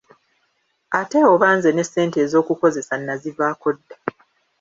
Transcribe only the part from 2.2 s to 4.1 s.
ez’okukozesa nazivaako dda!